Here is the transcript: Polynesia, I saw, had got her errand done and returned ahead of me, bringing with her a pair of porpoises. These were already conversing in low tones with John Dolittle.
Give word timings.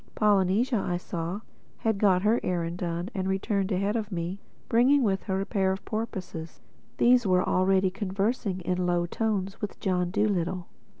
Polynesia, 0.15 0.79
I 0.83 0.97
saw, 0.97 1.41
had 1.77 1.99
got 1.99 2.23
her 2.23 2.39
errand 2.41 2.79
done 2.79 3.09
and 3.13 3.27
returned 3.27 3.71
ahead 3.71 3.95
of 3.95 4.11
me, 4.11 4.39
bringing 4.67 5.03
with 5.03 5.21
her 5.25 5.41
a 5.41 5.45
pair 5.45 5.71
of 5.71 5.85
porpoises. 5.85 6.59
These 6.97 7.27
were 7.27 7.47
already 7.47 7.91
conversing 7.91 8.61
in 8.61 8.87
low 8.87 9.05
tones 9.05 9.61
with 9.61 9.79
John 9.79 10.09
Dolittle. 10.09 10.65